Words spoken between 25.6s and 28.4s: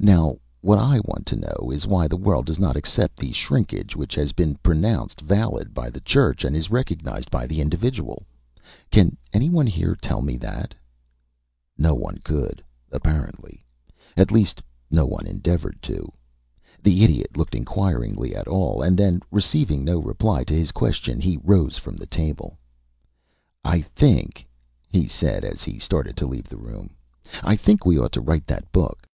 he started to leave the room "I think we ought to